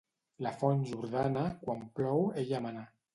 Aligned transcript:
La 0.45 0.53
font 0.61 0.79
Jordana, 0.91 1.43
quan 1.65 1.83
plou, 1.99 2.25
ella 2.45 2.63
mana. 2.67 2.87